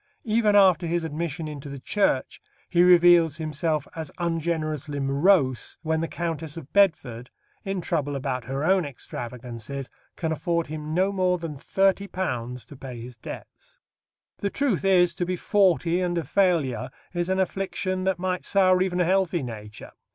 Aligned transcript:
Even 0.25 0.55
after 0.55 0.87
his 0.87 1.03
admission 1.03 1.47
into 1.47 1.69
the 1.69 1.77
Church 1.77 2.41
he 2.67 2.81
reveals 2.81 3.37
himself 3.37 3.87
as 3.95 4.09
ungenerously 4.17 4.99
morose 4.99 5.77
when 5.83 6.01
the 6.01 6.07
Countess 6.07 6.57
of 6.57 6.73
Bedford, 6.73 7.29
in 7.63 7.81
trouble 7.81 8.15
about 8.15 8.45
her 8.45 8.63
own 8.63 8.83
extravagances, 8.83 9.91
can 10.15 10.31
afford 10.31 10.65
him 10.65 10.95
no 10.95 11.11
more 11.11 11.37
than 11.37 11.53
£30 11.55 12.65
to 12.65 12.75
pay 12.75 12.99
his 12.99 13.15
debts. 13.15 13.79
The 14.39 14.49
truth 14.49 14.83
is, 14.83 15.13
to 15.13 15.23
be 15.23 15.35
forty 15.35 16.01
and 16.01 16.17
a 16.17 16.23
failure 16.23 16.89
is 17.13 17.29
an 17.29 17.39
affliction 17.39 18.03
that 18.05 18.17
might 18.17 18.43
sour 18.43 18.81
even 18.81 18.99
a 19.01 19.05
healthy 19.05 19.43
nature. 19.43 19.91